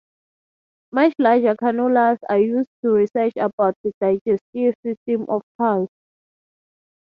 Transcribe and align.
Much 0.91 1.13
larger 1.19 1.53
cannulas 1.53 2.17
are 2.27 2.39
used 2.39 2.71
to 2.83 2.89
research 2.89 3.33
about 3.35 3.75
the 3.83 3.93
digestive 4.01 4.73
system 4.83 5.27
of 5.29 5.43
cows. 5.59 5.89